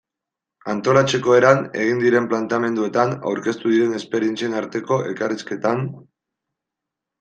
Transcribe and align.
Antolatzeko 0.71 1.35
eran, 1.39 1.61
egin 1.83 2.01
diren 2.05 2.31
planteamenduetan, 2.33 3.15
aurkeztu 3.35 3.77
diren 3.77 3.97
esperientzien 4.01 4.61
arteko 4.65 5.03
elkarrizketan... 5.15 5.89